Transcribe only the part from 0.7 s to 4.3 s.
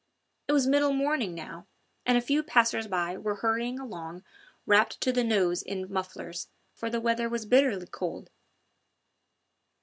morning now, and a few passers by were hurrying along